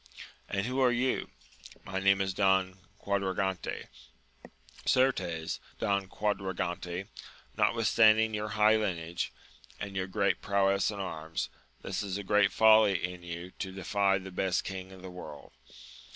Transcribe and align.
—And 0.49 0.65
who 0.65 0.79
are 0.81 0.91
you?— 0.91 1.29
^My 1.85 2.01
name 2.01 2.21
is 2.21 2.33
Don 2.33 2.79
Quadragante.— 2.99 3.85
^Certes, 4.87 5.59
Don 5.77 6.07
Quadragante, 6.07 7.05
notwithstanding 7.55 8.33
your 8.33 8.47
high 8.57 8.77
lineage, 8.77 9.31
and 9.79 9.95
your 9.95 10.07
great 10.07 10.41
prowess 10.41 10.89
in 10.89 10.99
arms, 10.99 11.49
this 11.83 12.01
is 12.01 12.17
great 12.17 12.51
folly 12.51 13.13
in 13.13 13.21
you 13.21 13.51
to 13.59 13.71
defy 13.71 14.17
the 14.17 14.31
best 14.31 14.63
king 14.63 14.89
in 14.89 15.03
the 15.03 15.11
world 15.11 15.51